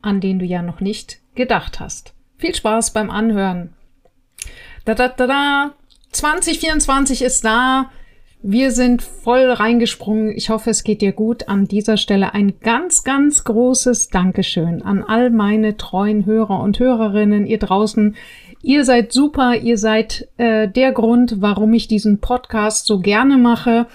an 0.00 0.20
den 0.20 0.40
du 0.40 0.44
ja 0.44 0.62
noch 0.62 0.80
nicht 0.80 1.20
gedacht 1.36 1.78
hast. 1.78 2.12
Viel 2.38 2.56
Spaß 2.56 2.92
beim 2.92 3.08
Anhören. 3.08 3.72
Da, 4.84 4.96
da, 4.96 5.06
da, 5.06 5.28
da. 5.28 5.70
2024 6.10 7.22
ist 7.22 7.44
da. 7.44 7.88
Wir 8.44 8.72
sind 8.72 9.02
voll 9.02 9.52
reingesprungen. 9.52 10.32
Ich 10.36 10.50
hoffe, 10.50 10.70
es 10.70 10.82
geht 10.82 11.00
dir 11.00 11.12
gut. 11.12 11.48
An 11.48 11.66
dieser 11.66 11.96
Stelle 11.96 12.34
ein 12.34 12.54
ganz, 12.60 13.04
ganz 13.04 13.44
großes 13.44 14.08
Dankeschön 14.08 14.82
an 14.82 15.04
all 15.04 15.30
meine 15.30 15.76
treuen 15.76 16.26
Hörer 16.26 16.58
und 16.58 16.80
Hörerinnen 16.80 17.46
ihr 17.46 17.60
draußen. 17.60 18.16
Ihr 18.60 18.84
seid 18.84 19.12
super. 19.12 19.54
Ihr 19.54 19.78
seid 19.78 20.28
äh, 20.38 20.66
der 20.66 20.90
Grund, 20.90 21.36
warum 21.38 21.72
ich 21.72 21.86
diesen 21.86 22.18
Podcast 22.18 22.86
so 22.86 22.98
gerne 22.98 23.38
mache. 23.38 23.86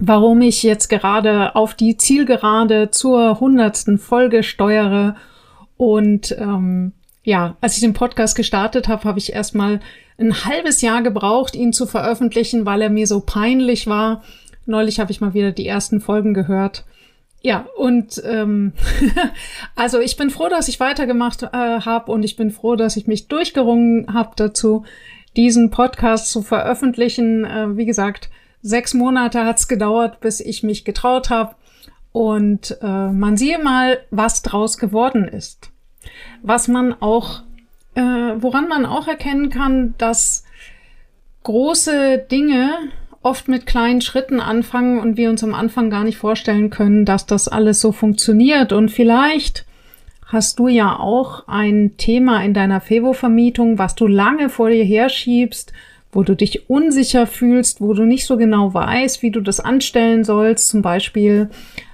Warum 0.00 0.40
ich 0.40 0.64
jetzt 0.64 0.88
gerade 0.88 1.54
auf 1.54 1.74
die 1.74 1.96
Zielgerade 1.96 2.90
zur 2.90 3.38
hundertsten 3.38 3.98
Folge 3.98 4.42
steuere 4.42 5.14
und 5.76 6.34
ähm, 6.40 6.92
ja, 7.22 7.56
als 7.60 7.74
ich 7.74 7.80
den 7.80 7.92
Podcast 7.92 8.36
gestartet 8.36 8.88
habe, 8.88 9.04
habe 9.04 9.18
ich 9.18 9.32
erstmal 9.32 9.80
ein 10.18 10.44
halbes 10.44 10.80
Jahr 10.82 11.02
gebraucht, 11.02 11.54
ihn 11.54 11.72
zu 11.72 11.86
veröffentlichen, 11.86 12.66
weil 12.66 12.82
er 12.82 12.90
mir 12.90 13.06
so 13.06 13.20
peinlich 13.20 13.86
war. 13.86 14.22
Neulich 14.66 15.00
habe 15.00 15.10
ich 15.10 15.20
mal 15.20 15.34
wieder 15.34 15.52
die 15.52 15.66
ersten 15.66 16.00
Folgen 16.00 16.34
gehört. 16.34 16.84
Ja, 17.42 17.66
und 17.76 18.22
ähm, 18.24 18.74
also 19.74 19.98
ich 19.98 20.16
bin 20.16 20.30
froh, 20.30 20.48
dass 20.48 20.68
ich 20.68 20.78
weitergemacht 20.78 21.42
äh, 21.42 21.48
habe 21.52 22.12
und 22.12 22.22
ich 22.22 22.36
bin 22.36 22.50
froh, 22.50 22.76
dass 22.76 22.96
ich 22.96 23.06
mich 23.06 23.28
durchgerungen 23.28 24.12
habe 24.12 24.32
dazu, 24.36 24.84
diesen 25.36 25.70
Podcast 25.70 26.30
zu 26.30 26.42
veröffentlichen. 26.42 27.44
Äh, 27.44 27.76
wie 27.76 27.86
gesagt, 27.86 28.28
sechs 28.60 28.92
Monate 28.92 29.44
hat's 29.44 29.68
gedauert, 29.68 30.20
bis 30.20 30.40
ich 30.40 30.62
mich 30.62 30.84
getraut 30.84 31.30
habe. 31.30 31.54
Und 32.12 32.76
äh, 32.82 33.08
man 33.08 33.36
siehe 33.36 33.58
mal, 33.58 34.00
was 34.10 34.42
draus 34.42 34.76
geworden 34.76 35.26
ist. 35.26 35.70
Was 36.42 36.68
man 36.68 36.94
auch, 37.00 37.42
äh, 37.94 38.02
woran 38.02 38.68
man 38.68 38.86
auch 38.86 39.08
erkennen 39.08 39.50
kann, 39.50 39.94
dass 39.98 40.44
große 41.42 42.18
Dinge 42.30 42.70
oft 43.22 43.48
mit 43.48 43.66
kleinen 43.66 44.00
Schritten 44.00 44.40
anfangen 44.40 44.98
und 44.98 45.16
wir 45.16 45.28
uns 45.28 45.44
am 45.44 45.54
Anfang 45.54 45.90
gar 45.90 46.04
nicht 46.04 46.16
vorstellen 46.16 46.70
können, 46.70 47.04
dass 47.04 47.26
das 47.26 47.48
alles 47.48 47.80
so 47.80 47.92
funktioniert. 47.92 48.72
Und 48.72 48.90
vielleicht 48.90 49.66
hast 50.26 50.58
du 50.58 50.68
ja 50.68 50.98
auch 50.98 51.46
ein 51.48 51.96
Thema 51.96 52.42
in 52.42 52.54
deiner 52.54 52.80
Fevo-Vermietung, 52.80 53.78
was 53.78 53.94
du 53.94 54.06
lange 54.06 54.48
vor 54.48 54.70
dir 54.70 54.84
herschiebst, 54.84 55.72
wo 56.12 56.22
du 56.22 56.34
dich 56.34 56.70
unsicher 56.70 57.26
fühlst, 57.26 57.80
wo 57.80 57.92
du 57.92 58.04
nicht 58.04 58.26
so 58.26 58.36
genau 58.36 58.72
weißt, 58.72 59.22
wie 59.22 59.30
du 59.30 59.40
das 59.40 59.60
anstellen 59.60 60.24
sollst. 60.24 60.68
Zum 60.68 60.82
Beispiel 60.82 61.50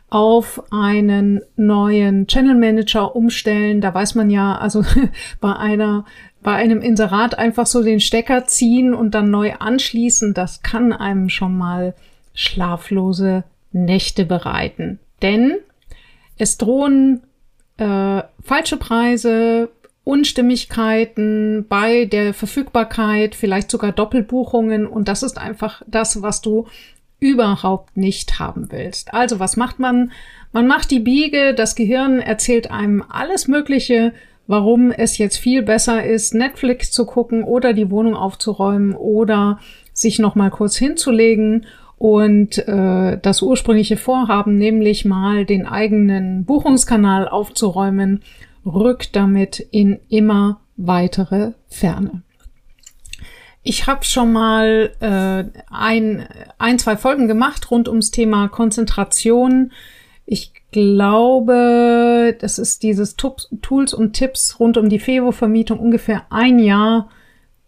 auf 0.09 0.63
einen 0.71 1.41
neuen 1.57 2.27
Channel 2.27 2.55
Manager 2.55 3.17
umstellen. 3.17 3.81
Da 3.81 3.93
weiß 3.93 4.15
man 4.15 4.31
ja, 4.31 4.57
also 4.57 4.85
bei 5.41 5.55
einer 5.55 6.05
bei 6.47 6.55
einem 6.55 6.81
Inserat 6.81 7.37
einfach 7.37 7.67
so 7.67 7.83
den 7.83 7.99
Stecker 7.99 8.45
ziehen 8.45 8.95
und 8.95 9.17
dann 9.17 9.33
neu 9.33 9.55
anschließen, 9.55 10.33
das 10.33 10.63
kann 10.63 10.93
einem 10.93 11.29
schon 11.29 11.59
mal 11.59 11.97
schlaflose 12.35 13.43
Nächte 13.73 14.25
bereiten. 14.25 15.01
Denn 15.23 15.57
es 16.39 16.57
drohen 16.57 17.23
äh, 17.79 18.23
falsche 18.45 18.77
Preise, 18.77 19.71
Unstimmigkeiten 20.05 21.67
bei 21.69 22.05
der 22.05 22.33
Verfügbarkeit, 22.33 23.35
vielleicht 23.35 23.69
sogar 23.69 23.91
Doppelbuchungen 23.91 24.87
und 24.87 25.09
das 25.09 25.25
ist 25.25 25.39
einfach 25.39 25.83
das, 25.89 26.23
was 26.23 26.43
du 26.43 26.69
überhaupt 27.19 27.97
nicht 27.97 28.39
haben 28.39 28.71
willst. 28.71 29.15
Also 29.15 29.41
was 29.41 29.57
macht 29.57 29.79
man? 29.79 30.13
Man 30.53 30.67
macht 30.67 30.91
die 30.91 31.01
Biege, 31.01 31.55
das 31.55 31.75
Gehirn 31.75 32.21
erzählt 32.21 32.71
einem 32.71 33.03
alles 33.09 33.49
Mögliche, 33.49 34.13
warum 34.47 34.91
es 34.91 35.19
jetzt 35.19 35.39
viel 35.39 35.63
besser 35.63 36.05
ist, 36.05 36.35
Netflix 36.35 36.93
zu 36.93 37.07
gucken 37.07 37.43
oder 37.43 37.73
die 37.73 37.91
Wohnung 37.91 38.15
aufzuräumen 38.15 38.95
oder 38.95 39.59
sich 39.93 40.19
noch 40.19 40.35
mal 40.35 40.51
kurz 40.51 40.77
hinzulegen 40.77 41.67
und 41.99 42.59
äh, 42.69 43.19
das 43.21 43.43
ursprüngliche 43.43 43.97
Vorhaben, 43.97 44.59
nämlich 44.59 45.05
mal 45.05 45.47
den 45.47 45.67
eigenen 45.67 46.45
Buchungskanal 46.45 47.29
aufzuräumen, 47.29 48.23
rückt 48.67 49.17
damit 49.17 49.61
in 49.71 49.99
immer 50.09 50.61
weitere 50.77 51.53
Ferne. 51.69 52.23
Ich 53.69 53.89
habe 53.89 54.05
schon 54.05 54.33
mal 54.33 54.93
äh, 55.01 55.45
ein, 55.73 56.29
ein, 56.57 56.79
zwei 56.79 56.97
Folgen 56.97 57.27
gemacht 57.27 57.69
rund 57.73 57.89
ums 57.89 58.13
Thema 58.13 58.47
Konzentration. 58.47 59.73
Ich 60.25 60.53
glaube, 60.71 62.37
das 62.41 62.61
ist 62.61 62.85
dieses 62.85 63.17
Tools 63.17 63.93
und 63.93 64.13
Tipps 64.13 64.61
rund 64.61 64.77
um 64.77 64.89
die 64.89 65.01
Fevo-Vermietung. 65.01 65.81
Ungefähr 65.81 66.27
ein 66.31 66.61
Jahr 66.61 67.11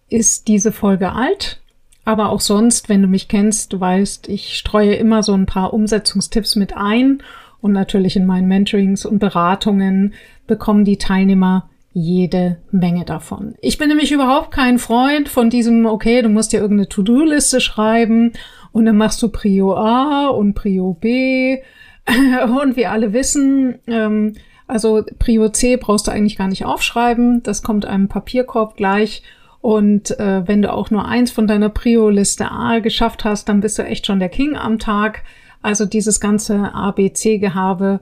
ist 0.09 0.47
diese 0.47 0.71
Folge 0.71 1.11
alt. 1.11 1.61
Aber 2.05 2.29
auch 2.29 2.43
sonst, 2.43 2.89
wenn 2.89 3.03
du 3.03 3.09
mich 3.09 3.27
kennst, 3.27 3.73
du 3.73 3.81
weißt, 3.81 4.29
ich 4.29 4.57
streue 4.57 4.95
immer 4.95 5.25
so 5.25 5.33
ein 5.33 5.47
paar 5.47 5.75
Umsetzungstipps 5.75 6.55
mit 6.55 6.77
ein. 6.77 7.25
Und 7.61 7.73
natürlich 7.73 8.15
in 8.15 8.25
meinen 8.25 8.47
Mentorings 8.47 9.05
und 9.05 9.19
Beratungen 9.19 10.15
bekommen 10.47 10.85
die 10.85 10.99
Teilnehmer 10.99 11.69
jede 11.93 12.59
Menge 12.71 13.05
davon. 13.05 13.55
Ich 13.61 13.79
bin 13.79 13.89
nämlich 13.89 14.13
überhaupt 14.13 14.51
kein 14.51 14.79
Freund 14.79 15.29
von 15.29 15.51
diesem, 15.51 15.87
okay, 15.87 16.23
du 16.23 16.29
musst 16.29 16.53
dir 16.53 16.61
irgendeine 16.61 16.89
To-Do-Liste 16.89 17.61
schreiben 17.61 18.33
und 18.73 18.85
dann 18.85 18.97
machst 18.97 19.23
du 19.23 19.29
Prio 19.29 19.75
A 19.75 20.29
und 20.29 20.55
Prio 20.55 20.95
B. 20.95 21.59
Und 22.63 22.77
wir 22.77 22.91
alle 22.91 23.13
wissen, 23.13 23.81
ähm, 23.87 24.33
also 24.67 25.03
Prio 25.19 25.51
C 25.51 25.77
brauchst 25.77 26.07
du 26.07 26.11
eigentlich 26.11 26.39
gar 26.39 26.49
nicht 26.49 26.65
aufschreiben. 26.65 27.43
Das 27.43 27.63
kommt 27.63 27.85
einem 27.85 28.09
Papierkorb 28.09 28.77
gleich. 28.77 29.23
Und 29.61 30.19
äh, 30.19 30.47
wenn 30.47 30.63
du 30.63 30.73
auch 30.73 30.91
nur 30.91 31.07
eins 31.07 31.31
von 31.31 31.47
deiner 31.47 31.69
Prio-Liste 31.69 32.51
A 32.51 32.79
geschafft 32.79 33.25
hast, 33.25 33.49
dann 33.49 33.61
bist 33.61 33.79
du 33.79 33.85
echt 33.85 34.07
schon 34.07 34.21
der 34.21 34.29
King 34.31 34.57
am 34.57 34.79
Tag. 34.79 35.23
Also 35.61 35.85
dieses 35.85 36.21
ganze 36.21 36.73
ABC-Gehabe 36.73 38.01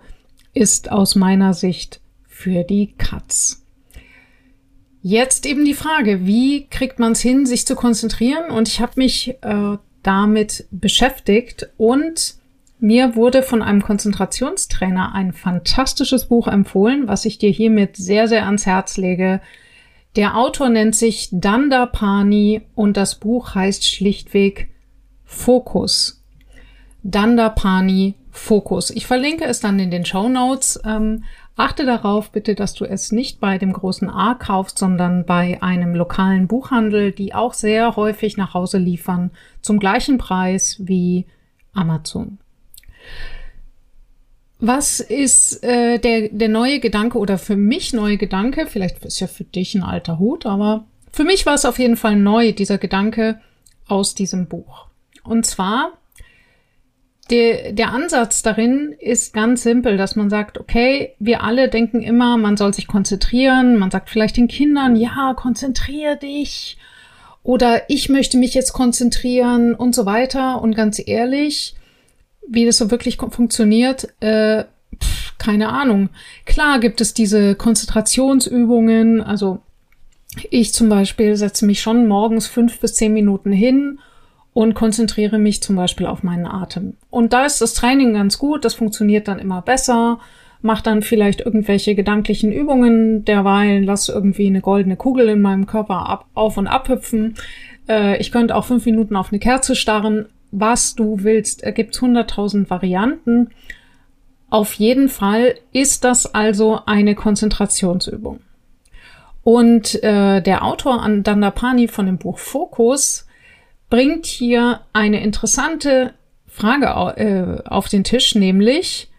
ist 0.52 0.92
aus 0.92 1.16
meiner 1.16 1.54
Sicht 1.54 2.00
für 2.28 2.62
die 2.62 2.94
Katz. 2.98 3.65
Jetzt 5.08 5.46
eben 5.46 5.64
die 5.64 5.74
Frage, 5.74 6.26
wie 6.26 6.66
kriegt 6.66 6.98
man 6.98 7.12
es 7.12 7.20
hin, 7.20 7.46
sich 7.46 7.64
zu 7.64 7.76
konzentrieren? 7.76 8.50
Und 8.50 8.66
ich 8.66 8.80
habe 8.80 8.94
mich 8.96 9.36
äh, 9.40 9.76
damit 10.02 10.66
beschäftigt 10.72 11.68
und 11.76 12.34
mir 12.80 13.14
wurde 13.14 13.44
von 13.44 13.62
einem 13.62 13.82
Konzentrationstrainer 13.82 15.14
ein 15.14 15.32
fantastisches 15.32 16.26
Buch 16.26 16.48
empfohlen, 16.48 17.06
was 17.06 17.24
ich 17.24 17.38
dir 17.38 17.50
hiermit 17.50 17.96
sehr, 17.96 18.26
sehr 18.26 18.46
ans 18.46 18.66
Herz 18.66 18.96
lege. 18.96 19.40
Der 20.16 20.36
Autor 20.36 20.70
nennt 20.70 20.96
sich 20.96 21.28
Dandapani 21.30 22.62
und 22.74 22.96
das 22.96 23.14
Buch 23.14 23.54
heißt 23.54 23.88
schlichtweg 23.88 24.70
Fokus. 25.24 26.24
Dandapani 27.04 28.16
Fokus. 28.38 28.90
Ich 28.90 29.06
verlinke 29.06 29.44
es 29.44 29.60
dann 29.60 29.78
in 29.78 29.90
den 29.90 30.04
Show 30.04 30.28
Notes. 30.28 30.80
Ähm, 30.84 31.24
achte 31.56 31.86
darauf 31.86 32.30
bitte, 32.30 32.54
dass 32.54 32.74
du 32.74 32.84
es 32.84 33.12
nicht 33.12 33.40
bei 33.40 33.58
dem 33.58 33.72
großen 33.72 34.10
A 34.10 34.34
kaufst, 34.34 34.78
sondern 34.78 35.24
bei 35.24 35.62
einem 35.62 35.94
lokalen 35.94 36.46
Buchhandel, 36.46 37.12
die 37.12 37.34
auch 37.34 37.54
sehr 37.54 37.96
häufig 37.96 38.36
nach 38.36 38.54
Hause 38.54 38.78
liefern, 38.78 39.30
zum 39.62 39.78
gleichen 39.78 40.18
Preis 40.18 40.76
wie 40.78 41.26
Amazon. 41.72 42.38
Was 44.58 45.00
ist 45.00 45.62
äh, 45.64 45.98
der, 45.98 46.30
der 46.30 46.48
neue 46.48 46.80
Gedanke 46.80 47.18
oder 47.18 47.36
für 47.36 47.56
mich 47.56 47.92
neue 47.92 48.16
Gedanke? 48.16 48.66
Vielleicht 48.66 49.04
ist 49.04 49.20
ja 49.20 49.26
für 49.26 49.44
dich 49.44 49.74
ein 49.74 49.82
alter 49.82 50.18
Hut, 50.18 50.46
aber 50.46 50.84
für 51.12 51.24
mich 51.24 51.44
war 51.44 51.54
es 51.54 51.64
auf 51.64 51.78
jeden 51.78 51.96
Fall 51.96 52.16
neu, 52.16 52.52
dieser 52.52 52.78
Gedanke 52.78 53.40
aus 53.86 54.14
diesem 54.14 54.46
Buch. 54.48 54.86
Und 55.24 55.44
zwar 55.44 55.92
der, 57.30 57.72
der 57.72 57.92
Ansatz 57.92 58.42
darin 58.42 58.94
ist 58.98 59.32
ganz 59.32 59.62
simpel, 59.62 59.96
dass 59.96 60.16
man 60.16 60.30
sagt, 60.30 60.58
okay, 60.58 61.14
wir 61.18 61.42
alle 61.42 61.68
denken 61.68 62.02
immer, 62.02 62.36
man 62.36 62.56
soll 62.56 62.72
sich 62.72 62.86
konzentrieren. 62.86 63.76
Man 63.76 63.90
sagt 63.90 64.10
vielleicht 64.10 64.36
den 64.36 64.48
Kindern, 64.48 64.96
ja, 64.96 65.34
konzentrier 65.34 66.16
dich. 66.16 66.78
Oder 67.42 67.88
ich 67.90 68.08
möchte 68.08 68.38
mich 68.38 68.54
jetzt 68.54 68.72
konzentrieren 68.72 69.74
und 69.74 69.94
so 69.94 70.06
weiter. 70.06 70.60
Und 70.62 70.74
ganz 70.74 71.00
ehrlich, 71.04 71.74
wie 72.48 72.66
das 72.66 72.78
so 72.78 72.90
wirklich 72.90 73.16
funktioniert, 73.16 74.08
äh, 74.20 74.64
pff, 75.00 75.38
keine 75.38 75.68
Ahnung. 75.68 76.10
Klar 76.44 76.80
gibt 76.80 77.00
es 77.00 77.14
diese 77.14 77.54
Konzentrationsübungen. 77.54 79.20
Also 79.20 79.60
ich 80.50 80.72
zum 80.72 80.88
Beispiel 80.88 81.36
setze 81.36 81.66
mich 81.66 81.80
schon 81.80 82.06
morgens 82.08 82.46
fünf 82.46 82.78
bis 82.80 82.94
zehn 82.94 83.12
Minuten 83.12 83.52
hin 83.52 83.98
und 84.56 84.72
konzentriere 84.72 85.36
mich 85.36 85.62
zum 85.62 85.76
Beispiel 85.76 86.06
auf 86.06 86.22
meinen 86.22 86.46
Atem. 86.46 86.94
Und 87.10 87.34
da 87.34 87.44
ist 87.44 87.60
das 87.60 87.74
Training 87.74 88.14
ganz 88.14 88.38
gut, 88.38 88.64
das 88.64 88.72
funktioniert 88.72 89.28
dann 89.28 89.38
immer 89.38 89.60
besser. 89.60 90.18
Mach 90.62 90.80
dann 90.80 91.02
vielleicht 91.02 91.42
irgendwelche 91.42 91.94
gedanklichen 91.94 92.52
Übungen 92.52 93.26
derweil, 93.26 93.84
lass 93.84 94.08
irgendwie 94.08 94.46
eine 94.46 94.62
goldene 94.62 94.96
Kugel 94.96 95.28
in 95.28 95.42
meinem 95.42 95.66
Körper 95.66 96.08
ab, 96.08 96.24
auf 96.32 96.56
und 96.56 96.68
abhüpfen. 96.68 97.34
Äh, 97.86 98.16
ich 98.16 98.32
könnte 98.32 98.56
auch 98.56 98.64
fünf 98.64 98.86
Minuten 98.86 99.14
auf 99.14 99.30
eine 99.30 99.40
Kerze 99.40 99.76
starren. 99.76 100.24
Was 100.52 100.94
du 100.94 101.18
willst, 101.22 101.62
ergibt 101.62 102.00
hunderttausend 102.00 102.70
Varianten. 102.70 103.50
Auf 104.48 104.72
jeden 104.72 105.10
Fall 105.10 105.56
ist 105.74 106.02
das 106.02 106.34
also 106.34 106.80
eine 106.86 107.14
Konzentrationsübung. 107.14 108.40
Und 109.42 110.02
äh, 110.02 110.40
der 110.40 110.64
Autor 110.64 111.02
an 111.02 111.24
Dandapani 111.24 111.88
von 111.88 112.06
dem 112.06 112.16
Buch 112.16 112.38
Fokus 112.38 113.25
bringt 113.90 114.26
hier 114.26 114.80
eine 114.92 115.22
interessante 115.22 116.14
Frage 116.46 116.86
äh, 116.86 117.68
auf 117.68 117.88
den 117.88 118.04
Tisch, 118.04 118.34
nämlich, 118.34 119.10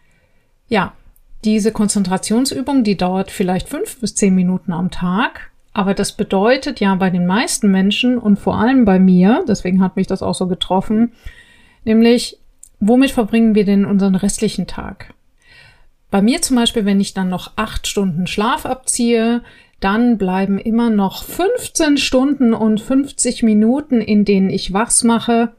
ja, 0.67 0.93
diese 1.43 1.71
Konzentrationsübung, 1.71 2.83
die 2.83 2.97
dauert 2.97 3.31
vielleicht 3.31 3.69
fünf 3.69 3.99
bis 3.99 4.15
zehn 4.15 4.33
Minuten 4.35 4.73
am 4.73 4.91
Tag. 4.91 5.51
Aber 5.71 5.93
das 5.93 6.11
bedeutet 6.13 6.79
ja 6.79 6.95
bei 6.95 7.11
den 7.11 7.27
meisten 7.27 7.69
Menschen 7.69 8.17
und 8.17 8.39
vor 8.39 8.59
allem 8.59 8.83
bei 8.83 8.97
mir, 8.97 9.45
deswegen 9.47 9.81
hat 9.81 9.95
mich 9.95 10.07
das 10.07 10.23
auch 10.23 10.33
so 10.33 10.47
getroffen, 10.47 11.13
nämlich, 11.83 12.39
womit 12.79 13.11
verbringen 13.11 13.53
wir 13.53 13.63
denn 13.63 13.85
unseren 13.85 14.15
restlichen 14.15 14.65
Tag? 14.65 15.13
Bei 16.09 16.21
mir 16.21 16.41
zum 16.41 16.55
Beispiel, 16.55 16.85
wenn 16.85 16.99
ich 16.99 17.13
dann 17.13 17.29
noch 17.29 17.51
acht 17.57 17.85
Stunden 17.85 18.25
Schlaf 18.25 18.65
abziehe, 18.65 19.43
dann 19.79 20.17
bleiben 20.17 20.57
immer 20.57 20.89
noch 20.89 21.23
15 21.23 21.97
Stunden 21.97 22.53
und 22.53 22.81
50 22.81 23.43
Minuten, 23.43 24.01
in 24.01 24.25
denen 24.25 24.49
ich 24.49 24.73
wachs 24.73 25.03
mache. 25.03 25.53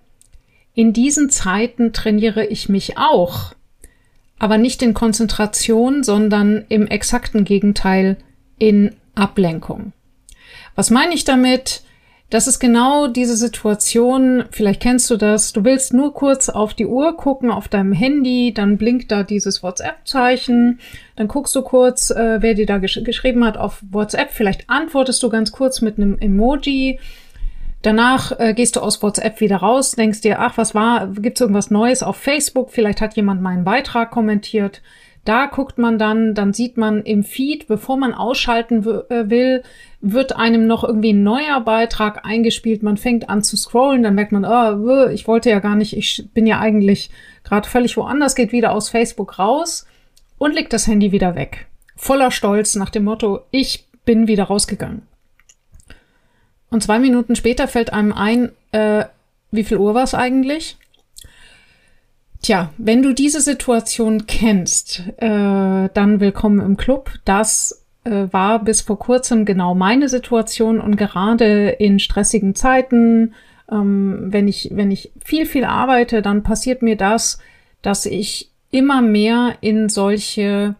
In 0.74 0.92
diesen 0.92 1.30
Zeiten 1.30 1.92
trainiere 1.92 2.44
ich 2.44 2.68
mich 2.68 2.98
auch, 2.98 3.54
aber 4.38 4.58
nicht 4.58 4.82
in 4.82 4.94
Konzentration, 4.94 6.02
sondern 6.02 6.64
im 6.68 6.86
exakten 6.86 7.44
Gegenteil 7.44 8.16
in 8.58 8.94
Ablenkung. 9.14 9.92
Was 10.74 10.90
meine 10.90 11.14
ich 11.14 11.24
damit? 11.24 11.82
Das 12.30 12.46
ist 12.46 12.58
genau 12.58 13.06
diese 13.06 13.38
Situation, 13.38 14.44
vielleicht 14.50 14.82
kennst 14.82 15.08
du 15.10 15.16
das, 15.16 15.54
du 15.54 15.64
willst 15.64 15.94
nur 15.94 16.12
kurz 16.12 16.50
auf 16.50 16.74
die 16.74 16.84
Uhr 16.84 17.16
gucken 17.16 17.50
auf 17.50 17.68
deinem 17.68 17.94
Handy, 17.94 18.52
dann 18.52 18.76
blinkt 18.76 19.10
da 19.10 19.22
dieses 19.22 19.62
WhatsApp-Zeichen, 19.62 20.78
dann 21.16 21.28
guckst 21.28 21.56
du 21.56 21.62
kurz, 21.62 22.10
äh, 22.10 22.42
wer 22.42 22.52
dir 22.52 22.66
da 22.66 22.76
gesch 22.76 23.00
geschrieben 23.02 23.46
hat 23.46 23.56
auf 23.56 23.82
WhatsApp, 23.90 24.30
vielleicht 24.30 24.68
antwortest 24.68 25.22
du 25.22 25.30
ganz 25.30 25.52
kurz 25.52 25.80
mit 25.80 25.96
einem 25.96 26.18
Emoji, 26.18 27.00
danach 27.80 28.38
äh, 28.38 28.52
gehst 28.52 28.76
du 28.76 28.80
aus 28.80 29.02
WhatsApp 29.02 29.40
wieder 29.40 29.56
raus, 29.56 29.92
denkst 29.92 30.20
dir, 30.20 30.38
ach, 30.38 30.58
was 30.58 30.74
war, 30.74 31.06
gibt's 31.06 31.40
irgendwas 31.40 31.70
Neues 31.70 32.02
auf 32.02 32.16
Facebook, 32.16 32.72
vielleicht 32.72 33.00
hat 33.00 33.16
jemand 33.16 33.40
meinen 33.40 33.64
Beitrag 33.64 34.10
kommentiert, 34.10 34.82
da 35.28 35.44
guckt 35.44 35.76
man 35.76 35.98
dann, 35.98 36.34
dann 36.34 36.54
sieht 36.54 36.78
man 36.78 37.02
im 37.02 37.22
Feed, 37.22 37.66
bevor 37.66 37.98
man 37.98 38.14
ausschalten 38.14 38.82
äh, 39.10 39.28
will, 39.28 39.62
wird 40.00 40.34
einem 40.34 40.66
noch 40.66 40.84
irgendwie 40.84 41.12
ein 41.12 41.22
neuer 41.22 41.60
Beitrag 41.60 42.24
eingespielt. 42.24 42.82
Man 42.82 42.96
fängt 42.96 43.28
an 43.28 43.42
zu 43.42 43.58
scrollen, 43.58 44.02
dann 44.02 44.14
merkt 44.14 44.32
man, 44.32 44.46
oh, 44.46 45.08
ich 45.08 45.28
wollte 45.28 45.50
ja 45.50 45.58
gar 45.58 45.76
nicht, 45.76 45.94
ich 45.94 46.30
bin 46.32 46.46
ja 46.46 46.60
eigentlich 46.60 47.10
gerade 47.44 47.68
völlig 47.68 47.98
woanders, 47.98 48.36
geht 48.36 48.52
wieder 48.52 48.72
aus 48.72 48.88
Facebook 48.88 49.38
raus 49.38 49.86
und 50.38 50.54
legt 50.54 50.72
das 50.72 50.86
Handy 50.86 51.12
wieder 51.12 51.34
weg. 51.34 51.66
Voller 51.94 52.30
Stolz 52.30 52.74
nach 52.74 52.90
dem 52.90 53.04
Motto, 53.04 53.40
ich 53.50 53.86
bin 54.06 54.28
wieder 54.28 54.44
rausgegangen. 54.44 55.02
Und 56.70 56.82
zwei 56.82 56.98
Minuten 56.98 57.36
später 57.36 57.68
fällt 57.68 57.92
einem 57.92 58.14
ein, 58.14 58.52
äh, 58.72 59.04
wie 59.50 59.64
viel 59.64 59.76
Uhr 59.76 59.92
war 59.92 60.04
es 60.04 60.14
eigentlich? 60.14 60.78
Tja, 62.42 62.70
wenn 62.78 63.02
du 63.02 63.12
diese 63.14 63.40
Situation 63.40 64.26
kennst, 64.26 65.02
äh, 65.16 65.88
dann 65.92 66.20
willkommen 66.20 66.60
im 66.60 66.76
Club. 66.76 67.10
Das 67.24 67.84
äh, 68.04 68.26
war 68.30 68.62
bis 68.62 68.80
vor 68.80 68.98
kurzem 68.98 69.44
genau 69.44 69.74
meine 69.74 70.08
Situation 70.08 70.80
und 70.80 70.96
gerade 70.96 71.70
in 71.70 71.98
stressigen 71.98 72.54
Zeiten, 72.54 73.34
ähm, 73.70 74.28
wenn 74.28 74.46
ich, 74.46 74.70
wenn 74.72 74.90
ich 74.90 75.10
viel, 75.22 75.46
viel 75.46 75.64
arbeite, 75.64 76.22
dann 76.22 76.42
passiert 76.44 76.80
mir 76.80 76.96
das, 76.96 77.38
dass 77.82 78.06
ich 78.06 78.50
immer 78.70 79.02
mehr 79.02 79.56
in 79.60 79.88
solche 79.88 80.76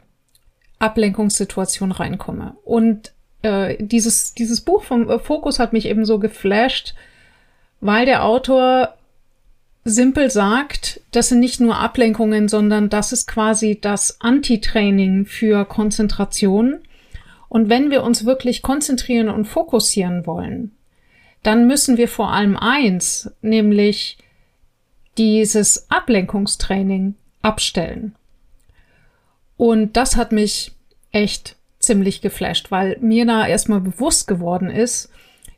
Ablenkungssituationen 0.78 1.92
reinkomme. 1.92 2.56
Und 2.64 3.12
äh, 3.42 3.76
dieses, 3.80 4.34
dieses 4.34 4.60
Buch 4.60 4.84
vom 4.84 5.10
äh, 5.10 5.18
Fokus 5.18 5.58
hat 5.58 5.72
mich 5.72 5.86
eben 5.86 6.04
so 6.04 6.18
geflasht, 6.18 6.94
weil 7.80 8.06
der 8.06 8.24
Autor 8.24 8.94
simpel 9.88 10.30
sagt, 10.30 11.00
das 11.10 11.28
sind 11.28 11.40
nicht 11.40 11.60
nur 11.60 11.78
Ablenkungen, 11.78 12.48
sondern 12.48 12.88
das 12.88 13.12
ist 13.12 13.26
quasi 13.26 13.78
das 13.80 14.20
Anti-Training 14.20 15.26
für 15.26 15.64
Konzentration. 15.64 16.78
Und 17.48 17.68
wenn 17.68 17.90
wir 17.90 18.02
uns 18.02 18.24
wirklich 18.24 18.62
konzentrieren 18.62 19.28
und 19.28 19.46
fokussieren 19.46 20.26
wollen, 20.26 20.72
dann 21.42 21.66
müssen 21.66 21.96
wir 21.96 22.08
vor 22.08 22.32
allem 22.32 22.56
eins, 22.56 23.30
nämlich 23.42 24.18
dieses 25.16 25.90
Ablenkungstraining 25.90 27.14
abstellen. 27.42 28.14
Und 29.56 29.96
das 29.96 30.16
hat 30.16 30.32
mich 30.32 30.72
echt 31.10 31.56
ziemlich 31.78 32.20
geflasht, 32.20 32.70
weil 32.70 32.98
mir 33.00 33.26
da 33.26 33.46
erstmal 33.46 33.80
bewusst 33.80 34.28
geworden 34.28 34.70
ist, 34.70 35.10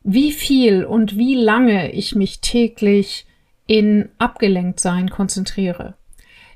wie 0.02 0.32
viel 0.32 0.84
und 0.84 1.16
wie 1.16 1.34
lange 1.34 1.92
ich 1.92 2.14
mich 2.14 2.40
täglich 2.40 3.26
in 3.70 4.08
abgelenkt 4.18 4.80
sein 4.80 5.10
konzentriere. 5.10 5.94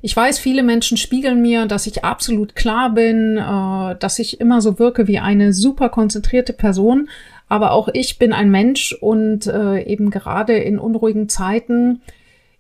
Ich 0.03 0.17
weiß, 0.17 0.41
viele 0.41 0.65
Menschen 0.65 0.97
spiegeln 0.97 1.41
mir, 1.41 1.67
dass 1.67 1.87
ich 1.87 2.05
absolut 2.05 2.57
klar 2.57 2.91
bin, 2.91 3.39
äh, 3.39 3.97
dass 3.97 4.19
ich 4.19 4.41
immer 4.41 4.61
so 4.61 4.81
wirke 4.81 5.07
wie 5.07 5.21
eine 5.21 5.53
super 5.53 5.91
konzentrierte 5.91 6.53
Person. 6.53 7.09
Aber 7.49 7.71
auch 7.71 7.89
ich 7.93 8.19
bin 8.19 8.33
ein 8.33 8.51
Mensch 8.51 8.93
und 9.01 9.47
äh, 9.47 9.85
eben 9.85 10.11
gerade 10.11 10.55
in 10.55 10.81
unruhigen 10.81 11.29
Zeiten, 11.29 12.03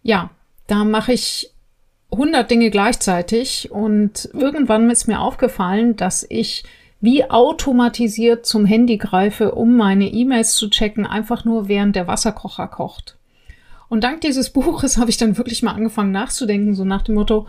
ja, 0.04 0.30
da 0.68 0.84
mache 0.84 1.14
ich 1.14 1.50
100 2.12 2.48
Dinge 2.48 2.70
gleichzeitig. 2.70 3.72
Und 3.72 4.30
irgendwann 4.34 4.88
ist 4.88 5.08
mir 5.08 5.18
aufgefallen, 5.20 5.96
dass 5.96 6.24
ich 6.28 6.62
wie 7.00 7.28
automatisiert 7.28 8.46
zum 8.46 8.66
Handy 8.66 8.98
greife, 8.98 9.56
um 9.56 9.76
meine 9.76 10.06
E-Mails 10.06 10.54
zu 10.54 10.70
checken, 10.70 11.06
einfach 11.06 11.44
nur 11.44 11.66
während 11.66 11.96
der 11.96 12.06
Wasserkocher 12.06 12.68
kocht. 12.68 13.16
Und 13.88 14.04
dank 14.04 14.20
dieses 14.20 14.50
Buches 14.50 14.96
habe 14.98 15.10
ich 15.10 15.16
dann 15.16 15.38
wirklich 15.38 15.62
mal 15.62 15.72
angefangen 15.72 16.12
nachzudenken, 16.12 16.74
so 16.74 16.84
nach 16.84 17.02
dem 17.02 17.14
Motto, 17.14 17.46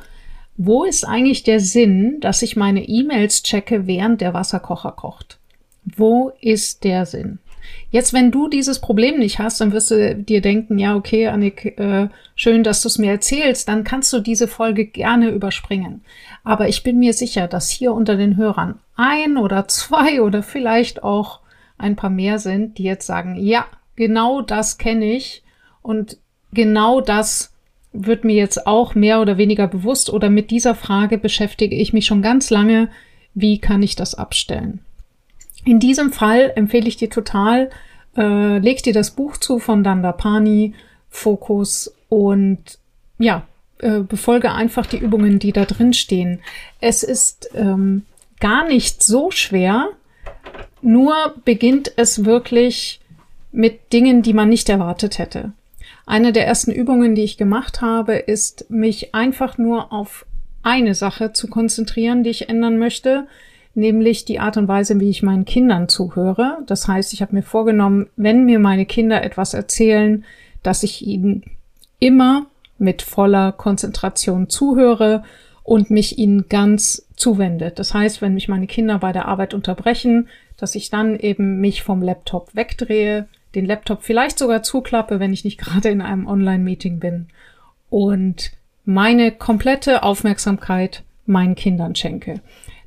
wo 0.57 0.85
ist 0.85 1.05
eigentlich 1.05 1.43
der 1.43 1.59
Sinn, 1.59 2.19
dass 2.21 2.41
ich 2.41 2.55
meine 2.55 2.87
E-Mails 2.87 3.43
checke, 3.43 3.87
während 3.87 4.21
der 4.21 4.33
Wasserkocher 4.33 4.93
kocht? 4.93 5.37
Wo 5.83 6.31
ist 6.39 6.83
der 6.83 7.05
Sinn? 7.05 7.39
Jetzt, 7.89 8.13
wenn 8.13 8.31
du 8.31 8.47
dieses 8.47 8.79
Problem 8.79 9.19
nicht 9.19 9.39
hast, 9.39 9.61
dann 9.61 9.71
wirst 9.71 9.91
du 9.91 10.15
dir 10.15 10.41
denken, 10.41 10.77
ja, 10.77 10.95
okay, 10.95 11.27
Annik, 11.27 11.77
äh, 11.79 12.09
schön, 12.35 12.63
dass 12.63 12.81
du 12.81 12.87
es 12.87 12.97
mir 12.97 13.11
erzählst, 13.11 13.67
dann 13.67 13.83
kannst 13.83 14.11
du 14.13 14.19
diese 14.19 14.47
Folge 14.47 14.85
gerne 14.85 15.29
überspringen. 15.29 16.01
Aber 16.43 16.67
ich 16.67 16.83
bin 16.83 16.99
mir 16.99 17.13
sicher, 17.13 17.47
dass 17.47 17.69
hier 17.69 17.93
unter 17.93 18.15
den 18.15 18.37
Hörern 18.37 18.79
ein 18.95 19.37
oder 19.37 19.67
zwei 19.67 20.21
oder 20.21 20.43
vielleicht 20.43 21.03
auch 21.03 21.39
ein 21.77 21.95
paar 21.95 22.09
mehr 22.09 22.39
sind, 22.39 22.77
die 22.77 22.83
jetzt 22.83 23.07
sagen, 23.07 23.35
ja, 23.35 23.65
genau 23.95 24.41
das 24.41 24.77
kenne 24.77 25.05
ich 25.13 25.43
und 25.81 26.17
genau 26.55 27.01
das 27.01 27.51
wird 27.93 28.23
mir 28.23 28.35
jetzt 28.35 28.65
auch 28.65 28.95
mehr 28.95 29.21
oder 29.21 29.37
weniger 29.37 29.67
bewusst 29.67 30.09
oder 30.09 30.29
mit 30.29 30.49
dieser 30.51 30.75
Frage 30.75 31.17
beschäftige 31.17 31.75
ich 31.75 31.93
mich 31.93 32.05
schon 32.05 32.21
ganz 32.21 32.49
lange, 32.49 32.89
wie 33.33 33.59
kann 33.59 33.83
ich 33.83 33.95
das 33.95 34.15
abstellen. 34.15 34.79
In 35.63 35.79
diesem 35.79 36.11
Fall 36.11 36.51
empfehle 36.55 36.87
ich 36.87 36.97
dir 36.97 37.09
total, 37.09 37.69
äh, 38.17 38.57
leg 38.57 38.83
dir 38.83 38.93
das 38.93 39.11
Buch 39.11 39.37
zu 39.37 39.59
von 39.59 39.83
Dandapani, 39.83 40.73
Fokus 41.09 41.93
und 42.09 42.79
ja, 43.17 43.43
äh, 43.79 43.99
befolge 43.99 44.51
einfach 44.51 44.85
die 44.85 44.97
Übungen, 44.97 45.39
die 45.39 45.51
da 45.51 45.65
drin 45.65 45.93
stehen. 45.93 46.41
Es 46.81 47.03
ist 47.03 47.49
ähm, 47.55 48.03
gar 48.39 48.67
nicht 48.67 49.03
so 49.03 49.31
schwer, 49.31 49.89
nur 50.81 51.33
beginnt 51.45 51.93
es 51.95 52.25
wirklich 52.25 52.99
mit 53.51 53.93
Dingen, 53.93 54.21
die 54.21 54.33
man 54.33 54.49
nicht 54.49 54.69
erwartet 54.69 55.17
hätte. 55.17 55.53
Eine 56.05 56.31
der 56.31 56.45
ersten 56.45 56.71
Übungen, 56.71 57.15
die 57.15 57.23
ich 57.23 57.37
gemacht 57.37 57.81
habe, 57.81 58.15
ist, 58.15 58.69
mich 58.69 59.15
einfach 59.15 59.57
nur 59.57 59.91
auf 59.91 60.25
eine 60.61 60.93
Sache 60.95 61.33
zu 61.33 61.47
konzentrieren, 61.47 62.23
die 62.23 62.29
ich 62.29 62.49
ändern 62.49 62.77
möchte, 62.77 63.27
nämlich 63.73 64.25
die 64.25 64.39
Art 64.39 64.57
und 64.57 64.67
Weise, 64.67 64.99
wie 64.99 65.09
ich 65.09 65.23
meinen 65.23 65.45
Kindern 65.45 65.89
zuhöre. 65.89 66.59
Das 66.65 66.87
heißt, 66.87 67.13
ich 67.13 67.21
habe 67.21 67.35
mir 67.35 67.43
vorgenommen, 67.43 68.07
wenn 68.15 68.45
mir 68.45 68.59
meine 68.59 68.85
Kinder 68.85 69.23
etwas 69.23 69.53
erzählen, 69.53 70.23
dass 70.63 70.83
ich 70.83 71.05
ihnen 71.05 71.43
immer 71.99 72.47
mit 72.77 73.01
voller 73.01 73.51
Konzentration 73.51 74.49
zuhöre 74.49 75.23
und 75.63 75.89
mich 75.89 76.17
ihnen 76.17 76.47
ganz 76.49 77.07
zuwende. 77.15 77.71
Das 77.71 77.93
heißt, 77.93 78.21
wenn 78.21 78.33
mich 78.33 78.47
meine 78.47 78.67
Kinder 78.67 78.99
bei 78.99 79.11
der 79.11 79.27
Arbeit 79.27 79.53
unterbrechen, 79.53 80.29
dass 80.57 80.75
ich 80.75 80.89
dann 80.89 81.19
eben 81.19 81.59
mich 81.59 81.83
vom 81.83 82.01
Laptop 82.01 82.55
wegdrehe, 82.55 83.27
den 83.55 83.65
Laptop 83.65 84.03
vielleicht 84.03 84.37
sogar 84.37 84.63
zuklappe, 84.63 85.19
wenn 85.19 85.33
ich 85.33 85.43
nicht 85.43 85.57
gerade 85.59 85.89
in 85.89 86.01
einem 86.01 86.27
Online-Meeting 86.27 86.99
bin 86.99 87.27
und 87.89 88.51
meine 88.83 89.31
komplette 89.31 90.03
Aufmerksamkeit 90.03 91.03
meinen 91.25 91.55
Kindern 91.55 91.95
schenke. 91.95 92.41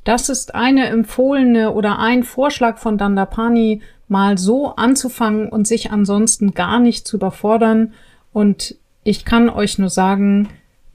Das 0.05 0.29
ist 0.29 0.55
eine 0.55 0.87
empfohlene 0.87 1.73
oder 1.73 1.99
ein 1.99 2.23
Vorschlag 2.23 2.79
von 2.79 2.99
Dandapani, 2.99 3.83
mal 4.07 4.39
so 4.39 4.75
anzufangen 4.77 5.49
und 5.49 5.67
sich 5.67 5.91
ansonsten 5.91 6.55
gar 6.55 6.79
nicht 6.81 7.07
zu 7.07 7.17
überfordern. 7.17 7.93
Und 8.33 8.77
ich 9.05 9.25
kann 9.25 9.51
euch 9.51 9.79
nur 9.79 9.91
sagen, 9.91 10.49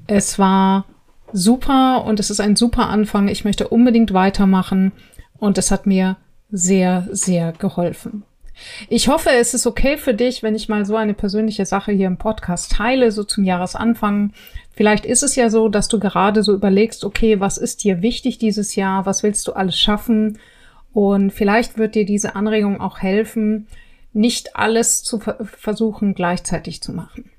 es 0.08 0.40
war 0.40 0.86
super 1.32 2.06
und 2.06 2.20
es 2.20 2.30
ist 2.30 2.40
ein 2.40 2.56
super 2.56 2.90
Anfang. 2.90 3.28
Ich 3.28 3.46
möchte 3.46 3.68
unbedingt 3.68 4.14
weitermachen 4.14 4.92
und 5.38 5.58
es 5.58 5.70
hat 5.70 5.86
mir 5.86 6.18
sehr, 6.52 7.08
sehr 7.12 7.52
geholfen. 7.52 8.24
Ich 8.90 9.08
hoffe, 9.08 9.30
es 9.32 9.54
ist 9.54 9.66
okay 9.66 9.98
für 9.98 10.14
dich, 10.14 10.44
wenn 10.44 10.56
ich 10.56 10.70
mal 10.70 10.86
so 10.86 10.96
eine 10.96 11.14
persönliche 11.14 11.66
Sache 11.66 11.92
hier 11.92 12.08
im 12.08 12.18
Podcast 12.18 12.72
teile, 12.72 13.12
so 13.12 13.24
zum 13.24 13.44
Jahresanfang. 13.44 14.32
Vielleicht 14.72 15.06
ist 15.06 15.24
es 15.24 15.36
ja 15.36 15.50
so, 15.50 15.70
dass 15.70 15.88
du 15.88 16.00
gerade 16.00 16.44
so 16.44 16.54
überlegst, 16.54 17.04
okay, 17.04 17.40
was 17.40 17.58
ist 17.58 17.84
dir 17.84 18.02
wichtig 18.02 18.38
dieses 18.38 18.76
Jahr? 18.76 19.06
Was 19.06 19.24
willst 19.24 19.48
du 19.48 19.54
alles 19.54 19.78
schaffen? 19.78 20.40
Und 20.94 21.32
vielleicht 21.32 21.78
wird 21.78 21.96
dir 21.96 22.06
diese 22.06 22.36
Anregung 22.36 22.80
auch 22.80 23.00
helfen, 23.00 23.68
nicht 24.14 24.56
alles 24.56 25.04
zu 25.04 25.20
versuchen 25.20 26.14
gleichzeitig 26.14 26.82
zu 26.82 26.94
machen. 26.94 27.32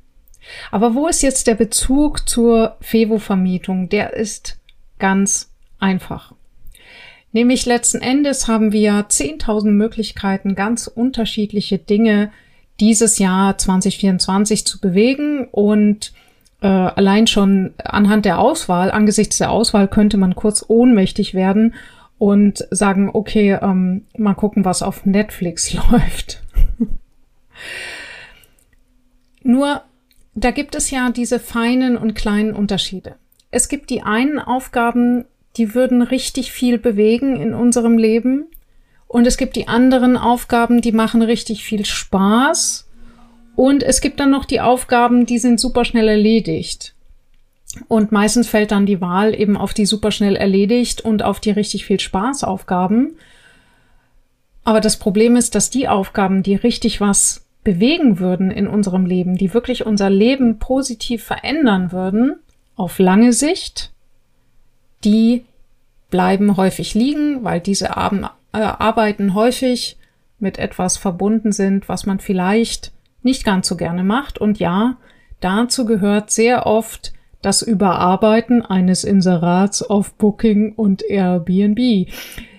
Aber 0.70 0.94
wo 0.94 1.06
ist 1.06 1.22
jetzt 1.22 1.46
der 1.46 1.54
Bezug 1.54 2.28
zur 2.28 2.76
Fevo-Vermietung? 2.80 3.88
Der 3.88 4.12
ist 4.14 4.58
ganz 4.98 5.50
einfach. 5.78 6.34
Nämlich 7.34 7.66
letzten 7.66 8.00
Endes 8.00 8.46
haben 8.46 8.70
wir 8.70 9.08
10.000 9.08 9.72
Möglichkeiten, 9.72 10.54
ganz 10.54 10.86
unterschiedliche 10.86 11.78
Dinge 11.78 12.30
dieses 12.78 13.18
Jahr 13.18 13.58
2024 13.58 14.64
zu 14.64 14.80
bewegen 14.80 15.48
und 15.50 16.12
äh, 16.60 16.68
allein 16.68 17.26
schon 17.26 17.74
anhand 17.82 18.24
der 18.24 18.38
Auswahl, 18.38 18.92
angesichts 18.92 19.38
der 19.38 19.50
Auswahl 19.50 19.88
könnte 19.88 20.16
man 20.16 20.36
kurz 20.36 20.64
ohnmächtig 20.68 21.34
werden 21.34 21.74
und 22.18 22.68
sagen, 22.70 23.10
okay, 23.12 23.58
ähm, 23.60 24.06
mal 24.16 24.34
gucken, 24.34 24.64
was 24.64 24.82
auf 24.82 25.04
Netflix 25.04 25.72
läuft. 25.90 26.40
Nur, 29.42 29.82
da 30.36 30.52
gibt 30.52 30.76
es 30.76 30.92
ja 30.92 31.10
diese 31.10 31.40
feinen 31.40 31.96
und 31.96 32.14
kleinen 32.14 32.54
Unterschiede. 32.54 33.16
Es 33.50 33.68
gibt 33.68 33.90
die 33.90 34.02
einen 34.02 34.38
Aufgaben, 34.38 35.24
die 35.56 35.74
würden 35.74 36.02
richtig 36.02 36.52
viel 36.52 36.78
bewegen 36.78 37.36
in 37.40 37.54
unserem 37.54 37.98
Leben. 37.98 38.46
Und 39.06 39.26
es 39.26 39.36
gibt 39.36 39.56
die 39.56 39.68
anderen 39.68 40.16
Aufgaben, 40.16 40.80
die 40.80 40.92
machen 40.92 41.22
richtig 41.22 41.64
viel 41.64 41.84
Spaß. 41.84 42.88
Und 43.56 43.82
es 43.82 44.00
gibt 44.00 44.18
dann 44.18 44.30
noch 44.30 44.44
die 44.44 44.60
Aufgaben, 44.60 45.26
die 45.26 45.38
sind 45.38 45.60
super 45.60 45.84
schnell 45.84 46.08
erledigt. 46.08 46.94
Und 47.88 48.12
meistens 48.12 48.48
fällt 48.48 48.72
dann 48.72 48.86
die 48.86 49.00
Wahl 49.00 49.38
eben 49.38 49.56
auf 49.56 49.74
die 49.74 49.86
super 49.86 50.10
schnell 50.10 50.36
erledigt 50.36 51.00
und 51.00 51.22
auf 51.22 51.40
die 51.40 51.50
richtig 51.50 51.86
viel 51.86 52.00
Spaß 52.00 52.44
Aufgaben. 52.44 53.16
Aber 54.64 54.80
das 54.80 54.96
Problem 54.96 55.36
ist, 55.36 55.54
dass 55.54 55.70
die 55.70 55.88
Aufgaben, 55.88 56.42
die 56.42 56.54
richtig 56.54 57.00
was 57.00 57.44
bewegen 57.64 58.18
würden 58.18 58.50
in 58.50 58.66
unserem 58.66 59.06
Leben, 59.06 59.36
die 59.36 59.54
wirklich 59.54 59.86
unser 59.86 60.10
Leben 60.10 60.58
positiv 60.58 61.24
verändern 61.24 61.92
würden, 61.92 62.36
auf 62.76 62.98
lange 62.98 63.32
Sicht, 63.32 63.92
die 65.04 65.44
bleiben 66.10 66.56
häufig 66.56 66.94
liegen, 66.94 67.42
weil 67.44 67.60
diese 67.60 67.86
äh, 67.86 68.28
Arbeiten 68.52 69.34
häufig 69.34 69.96
mit 70.38 70.58
etwas 70.58 70.96
verbunden 70.96 71.52
sind, 71.52 71.88
was 71.88 72.06
man 72.06 72.20
vielleicht 72.20 72.92
nicht 73.22 73.44
ganz 73.44 73.68
so 73.68 73.76
gerne 73.76 74.04
macht. 74.04 74.38
Und 74.38 74.58
ja, 74.58 74.96
dazu 75.40 75.84
gehört 75.86 76.30
sehr 76.30 76.66
oft 76.66 77.12
das 77.42 77.62
Überarbeiten 77.62 78.64
eines 78.64 79.04
Inserats 79.04 79.82
auf 79.82 80.14
Booking 80.14 80.74
und 80.74 81.02
Airbnb. 81.02 82.08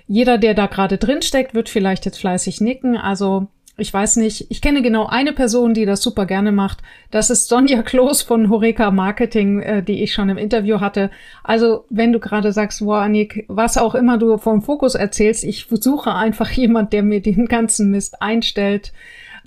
Jeder, 0.07 0.37
der 0.37 0.53
da 0.53 0.67
gerade 0.67 0.97
drin 0.97 1.21
steckt, 1.21 1.55
wird 1.55 1.69
vielleicht 1.69 2.05
jetzt 2.05 2.19
fleißig 2.19 2.61
nicken. 2.61 2.95
Also 2.95 3.47
ich 3.77 3.93
weiß 3.93 4.15
nicht, 4.17 4.47
ich 4.49 4.61
kenne 4.61 4.81
genau 4.81 5.05
eine 5.07 5.33
Person, 5.33 5.73
die 5.73 5.85
das 5.85 6.01
super 6.01 6.25
gerne 6.25 6.53
macht. 6.53 6.79
Das 7.11 7.29
ist 7.29 7.49
Sonja 7.49 7.81
Kloß 7.81 8.21
von 8.21 8.49
Horeca 8.49 8.89
Marketing, 8.89 9.61
äh, 9.61 9.83
die 9.83 10.01
ich 10.01 10.13
schon 10.13 10.29
im 10.29 10.37
Interview 10.37 10.79
hatte. 10.79 11.11
Also, 11.43 11.85
wenn 11.89 12.13
du 12.13 12.19
gerade 12.19 12.53
sagst, 12.53 12.85
wow, 12.85 12.97
Annik, 12.97 13.45
was 13.49 13.77
auch 13.77 13.93
immer 13.93 14.17
du 14.17 14.37
vom 14.37 14.61
Fokus 14.61 14.95
erzählst, 14.95 15.43
ich 15.43 15.67
suche 15.69 16.13
einfach 16.13 16.49
jemand, 16.51 16.93
der 16.93 17.03
mir 17.03 17.21
den 17.21 17.47
ganzen 17.47 17.91
Mist 17.91 18.21
einstellt. 18.21 18.93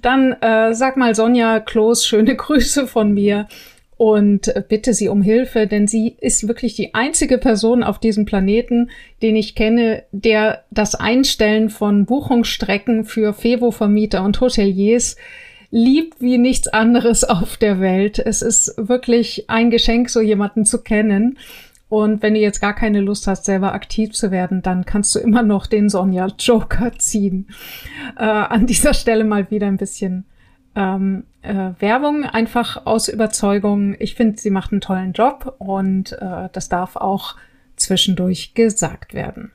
Dann 0.03 0.33
äh, 0.43 0.75
sag 0.75 0.97
mal 0.97 1.15
Sonja 1.15 1.61
Kloß, 1.61 2.07
schöne 2.07 2.37
Grüße 2.37 2.87
von 2.87 3.13
mir 3.15 3.49
und 3.99 4.55
bitte 4.69 4.95
sie 4.95 5.09
um 5.09 5.23
Hilfe, 5.23 5.67
denn 5.67 5.89
sie 5.89 6.15
ist 6.21 6.47
wirklich 6.47 6.77
die 6.77 6.95
einzige 6.95 7.37
Person 7.37 7.83
auf 7.83 7.99
diesem 7.99 8.27
Planeten, 8.27 8.91
den 9.23 9.35
ich 9.35 9.57
kenne, 9.57 10.05
der 10.13 10.63
das 10.71 10.95
Einstellen 10.95 11.69
von 11.69 12.07
Buchungsstrecken 12.07 13.05
für 13.05 13.35
Fevo-Vermieter 13.35 14.23
und 14.23 14.41
Hoteliers 14.41 15.17
liebt 15.73 16.21
wie 16.21 16.39
nichts 16.39 16.69
anderes 16.69 17.25
auf 17.25 17.57
der 17.57 17.81
Welt. 17.81 18.21
Es 18.21 18.41
ist 18.41 18.73
wirklich 18.77 19.51
ein 19.51 19.69
Geschenk, 19.69 20.11
so 20.11 20.21
jemanden 20.21 20.65
zu 20.65 20.81
kennen. 20.81 21.37
Und 21.89 22.23
wenn 22.23 22.35
du 22.35 22.41
jetzt 22.41 22.61
gar 22.61 22.77
keine 22.77 23.01
Lust 23.01 23.27
hast, 23.27 23.47
selber 23.47 23.73
aktiv 23.73 24.13
zu 24.13 24.31
werden, 24.31 24.63
dann 24.63 24.85
kannst 24.85 25.13
du 25.17 25.19
immer 25.19 25.43
noch 25.43 25.67
den 25.67 25.89
Sonja 25.89 26.29
Joker 26.39 26.93
ziehen. 26.99 27.49
Äh, 28.17 28.25
an 28.25 28.67
dieser 28.67 28.95
Stelle 28.95 29.25
mal 29.25 29.51
wieder 29.51 29.67
ein 29.67 29.77
bisschen 29.77 30.25
ähm, 30.79 31.25
äh, 31.43 31.73
Werbung 31.81 32.25
einfach 32.25 32.87
aus 32.87 33.09
Überzeugung. 33.09 33.97
Ich 33.99 34.15
finde, 34.15 34.39
sie 34.39 34.51
macht 34.51 34.71
einen 34.71 34.81
tollen 34.81 35.13
Job 35.13 35.57
und 35.59 36.13
äh, 36.13 36.49
das 36.53 36.69
darf 36.69 36.95
auch 36.95 37.35
zwischendurch 37.75 38.55
gesagt 38.55 39.13
werden. 39.13 39.51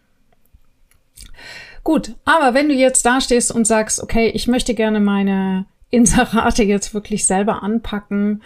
Gut, 1.84 2.16
aber 2.26 2.54
wenn 2.54 2.68
du 2.68 2.76
jetzt 2.76 3.06
da 3.06 3.22
stehst 3.22 3.52
und 3.52 3.66
sagst, 3.66 4.04
okay, 4.04 4.28
ich 4.28 4.48
möchte 4.48 4.74
gerne 4.74 5.00
meine 5.00 5.66
Inserate 5.90 6.64
jetzt 6.64 6.94
wirklich 6.94 7.26
selber 7.26 7.64
anpacken, 7.64 8.44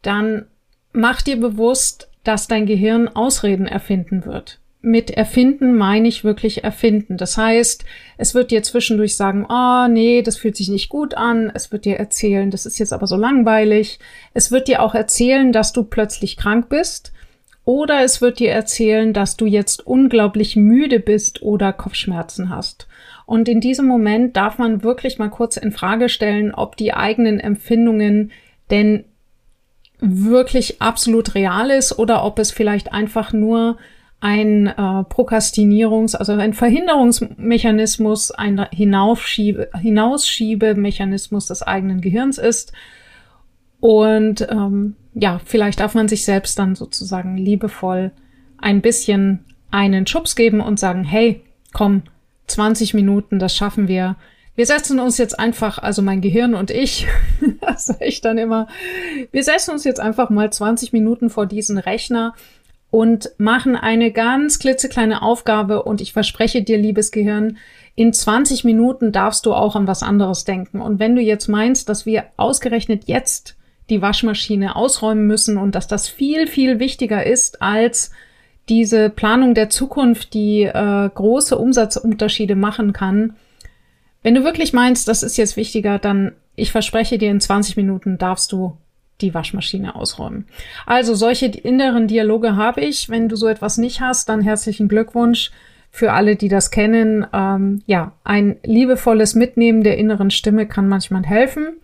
dann 0.00 0.46
mach 0.92 1.20
dir 1.20 1.38
bewusst, 1.38 2.10
dass 2.24 2.48
dein 2.48 2.64
Gehirn 2.64 3.08
Ausreden 3.08 3.66
erfinden 3.66 4.24
wird 4.24 4.58
mit 4.86 5.10
erfinden 5.10 5.76
meine 5.76 6.06
ich 6.06 6.22
wirklich 6.22 6.62
erfinden. 6.62 7.16
Das 7.16 7.36
heißt, 7.36 7.84
es 8.18 8.34
wird 8.34 8.52
dir 8.52 8.62
zwischendurch 8.62 9.16
sagen, 9.16 9.44
oh 9.48 9.88
nee, 9.88 10.22
das 10.22 10.36
fühlt 10.36 10.56
sich 10.56 10.68
nicht 10.68 10.88
gut 10.88 11.14
an. 11.14 11.50
Es 11.52 11.72
wird 11.72 11.84
dir 11.84 11.96
erzählen, 11.96 12.52
das 12.52 12.66
ist 12.66 12.78
jetzt 12.78 12.92
aber 12.92 13.08
so 13.08 13.16
langweilig. 13.16 13.98
Es 14.32 14.52
wird 14.52 14.68
dir 14.68 14.80
auch 14.80 14.94
erzählen, 14.94 15.52
dass 15.52 15.72
du 15.72 15.82
plötzlich 15.82 16.36
krank 16.36 16.68
bist. 16.68 17.12
Oder 17.64 18.04
es 18.04 18.20
wird 18.20 18.38
dir 18.38 18.52
erzählen, 18.52 19.12
dass 19.12 19.36
du 19.36 19.44
jetzt 19.44 19.84
unglaublich 19.84 20.54
müde 20.54 21.00
bist 21.00 21.42
oder 21.42 21.72
Kopfschmerzen 21.72 22.48
hast. 22.48 22.86
Und 23.26 23.48
in 23.48 23.60
diesem 23.60 23.86
Moment 23.86 24.36
darf 24.36 24.56
man 24.56 24.84
wirklich 24.84 25.18
mal 25.18 25.30
kurz 25.30 25.56
in 25.56 25.72
Frage 25.72 26.08
stellen, 26.08 26.54
ob 26.54 26.76
die 26.76 26.94
eigenen 26.94 27.40
Empfindungen 27.40 28.30
denn 28.70 29.04
wirklich 29.98 30.80
absolut 30.80 31.34
real 31.34 31.70
ist 31.70 31.98
oder 31.98 32.24
ob 32.24 32.38
es 32.38 32.52
vielleicht 32.52 32.92
einfach 32.92 33.32
nur 33.32 33.78
ein 34.26 34.66
äh, 34.66 34.72
Prokrastinierungs-, 34.72 36.16
also 36.16 36.32
ein 36.32 36.52
Verhinderungsmechanismus, 36.52 38.32
ein, 38.32 38.58
ein 38.58 38.68
Hinausschiebe, 38.72 39.70
Hinausschiebmechanismus 39.80 41.46
des 41.46 41.62
eigenen 41.62 42.00
Gehirns 42.00 42.36
ist. 42.38 42.72
Und 43.78 44.44
ähm, 44.50 44.96
ja, 45.14 45.40
vielleicht 45.44 45.78
darf 45.78 45.94
man 45.94 46.08
sich 46.08 46.24
selbst 46.24 46.58
dann 46.58 46.74
sozusagen 46.74 47.36
liebevoll 47.36 48.10
ein 48.58 48.80
bisschen 48.80 49.44
einen 49.70 50.08
Schubs 50.08 50.34
geben 50.34 50.60
und 50.60 50.80
sagen, 50.80 51.04
hey, 51.04 51.44
komm, 51.72 52.02
20 52.48 52.94
Minuten, 52.94 53.38
das 53.38 53.54
schaffen 53.54 53.86
wir. 53.86 54.16
Wir 54.56 54.66
setzen 54.66 54.98
uns 54.98 55.18
jetzt 55.18 55.38
einfach, 55.38 55.78
also 55.78 56.02
mein 56.02 56.20
Gehirn 56.20 56.54
und 56.56 56.72
ich, 56.72 57.06
das 57.60 57.84
sage 57.84 58.06
ich 58.06 58.22
dann 58.22 58.38
immer, 58.38 58.66
wir 59.30 59.44
setzen 59.44 59.70
uns 59.70 59.84
jetzt 59.84 60.00
einfach 60.00 60.30
mal 60.30 60.52
20 60.52 60.92
Minuten 60.92 61.30
vor 61.30 61.46
diesen 61.46 61.78
Rechner 61.78 62.34
und 62.96 63.30
machen 63.36 63.76
eine 63.76 64.10
ganz 64.10 64.58
klitzekleine 64.58 65.20
Aufgabe 65.20 65.82
und 65.82 66.00
ich 66.00 66.14
verspreche 66.14 66.62
dir, 66.62 66.78
liebes 66.78 67.10
Gehirn, 67.10 67.58
in 67.94 68.14
20 68.14 68.64
Minuten 68.64 69.12
darfst 69.12 69.44
du 69.44 69.52
auch 69.52 69.76
an 69.76 69.86
was 69.86 70.02
anderes 70.02 70.44
denken. 70.44 70.80
Und 70.80 70.98
wenn 70.98 71.14
du 71.14 71.20
jetzt 71.20 71.46
meinst, 71.46 71.90
dass 71.90 72.06
wir 72.06 72.24
ausgerechnet 72.38 73.02
jetzt 73.04 73.54
die 73.90 74.00
Waschmaschine 74.00 74.76
ausräumen 74.76 75.26
müssen 75.26 75.58
und 75.58 75.74
dass 75.74 75.88
das 75.88 76.08
viel, 76.08 76.46
viel 76.46 76.78
wichtiger 76.78 77.26
ist 77.26 77.60
als 77.60 78.12
diese 78.70 79.10
Planung 79.10 79.52
der 79.52 79.68
Zukunft, 79.68 80.32
die 80.32 80.62
äh, 80.62 81.10
große 81.14 81.58
Umsatzunterschiede 81.58 82.56
machen 82.56 82.94
kann. 82.94 83.36
Wenn 84.22 84.34
du 84.34 84.42
wirklich 84.42 84.72
meinst, 84.72 85.06
das 85.06 85.22
ist 85.22 85.36
jetzt 85.36 85.58
wichtiger, 85.58 85.98
dann 85.98 86.32
ich 86.54 86.72
verspreche 86.72 87.18
dir, 87.18 87.30
in 87.30 87.42
20 87.42 87.76
Minuten 87.76 88.16
darfst 88.16 88.52
du 88.52 88.78
die 89.20 89.34
Waschmaschine 89.34 89.94
ausräumen. 89.94 90.46
Also 90.84 91.14
solche 91.14 91.46
inneren 91.46 92.08
Dialoge 92.08 92.56
habe 92.56 92.82
ich. 92.82 93.08
Wenn 93.08 93.28
du 93.28 93.36
so 93.36 93.46
etwas 93.48 93.78
nicht 93.78 94.00
hast, 94.00 94.28
dann 94.28 94.40
herzlichen 94.40 94.88
Glückwunsch 94.88 95.50
für 95.90 96.12
alle, 96.12 96.36
die 96.36 96.48
das 96.48 96.70
kennen. 96.70 97.26
Ähm, 97.32 97.82
ja, 97.86 98.12
ein 98.24 98.56
liebevolles 98.62 99.34
Mitnehmen 99.34 99.82
der 99.82 99.96
inneren 99.96 100.30
Stimme 100.30 100.66
kann 100.66 100.88
manchmal 100.88 101.24
helfen. 101.24 101.76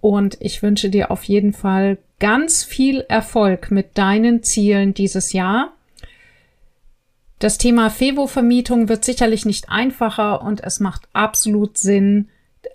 Und 0.00 0.36
ich 0.40 0.62
wünsche 0.62 0.90
dir 0.90 1.12
auf 1.12 1.22
jeden 1.24 1.52
Fall 1.52 1.98
ganz 2.18 2.64
viel 2.64 3.00
Erfolg 3.08 3.70
mit 3.70 3.96
deinen 3.96 4.42
Zielen 4.42 4.94
dieses 4.94 5.32
Jahr. 5.32 5.72
Das 7.38 7.58
Thema 7.58 7.90
Fevo-Vermietung 7.90 8.88
wird 8.88 9.04
sicherlich 9.04 9.44
nicht 9.44 9.68
einfacher 9.68 10.42
und 10.42 10.62
es 10.62 10.78
macht 10.78 11.08
absolut 11.12 11.78
Sinn, 11.78 12.28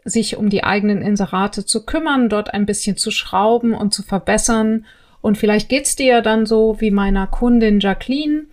sich 0.04 0.38
um 0.38 0.50
die 0.50 0.64
eigenen 0.64 1.02
Inserate 1.02 1.66
zu 1.66 1.86
kümmern, 1.86 2.30
dort 2.30 2.54
ein 2.54 2.66
bisschen 2.66 2.98
zu 2.98 3.12
schrauben 3.12 3.74
und 3.74 3.94
zu 3.94 4.04
verbessern. 4.04 4.86
Und 5.22 5.38
vielleicht 5.38 5.70
geht's 5.70 5.96
dir 5.96 6.22
dann 6.22 6.46
so 6.46 6.78
wie 6.80 6.92
meiner 6.92 7.28
Kundin 7.28 7.80
Jacqueline, 7.80 8.46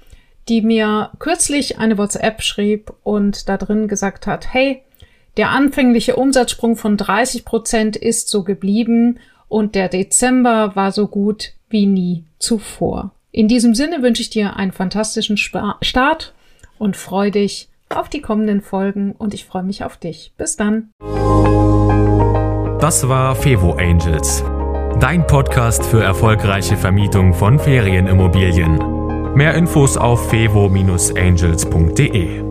die 0.48 0.62
mir 0.62 1.10
kürzlich 1.18 1.78
eine 1.78 1.98
WhatsApp 1.98 2.42
schrieb 2.42 2.92
und 3.02 3.48
da 3.48 3.56
drin 3.56 3.88
gesagt 3.88 4.26
hat, 4.26 4.52
hey, 4.52 4.82
der 5.36 5.50
anfängliche 5.50 6.16
Umsatzsprung 6.16 6.76
von 6.76 6.96
30 6.96 7.44
Prozent 7.44 7.96
ist 7.96 8.28
so 8.28 8.44
geblieben 8.44 9.18
und 9.48 9.74
der 9.74 9.88
Dezember 9.88 10.76
war 10.76 10.92
so 10.92 11.08
gut 11.08 11.52
wie 11.68 11.86
nie 11.86 12.24
zuvor. 12.38 13.12
In 13.32 13.48
diesem 13.48 13.74
Sinne 13.74 14.02
wünsche 14.02 14.22
ich 14.22 14.30
dir 14.30 14.56
einen 14.56 14.72
fantastischen 14.72 15.36
Start 15.36 16.34
und 16.78 16.96
freue 16.96 17.32
dich 17.32 17.68
auf 17.88 18.08
die 18.08 18.20
kommenden 18.20 18.60
Folgen 18.60 19.12
und 19.12 19.34
ich 19.34 19.44
freue 19.44 19.62
mich 19.62 19.84
auf 19.84 19.96
dich. 19.96 20.32
Bis 20.36 20.56
dann. 20.56 20.90
Das 22.80 23.08
war 23.08 23.34
Fevo 23.34 23.72
Angels, 23.72 24.44
dein 25.00 25.26
Podcast 25.26 25.86
für 25.86 26.02
erfolgreiche 26.02 26.76
Vermietung 26.76 27.32
von 27.32 27.58
Ferienimmobilien. 27.58 29.34
Mehr 29.34 29.54
Infos 29.54 29.96
auf 29.96 30.28
fevo-angels.de. 30.28 32.43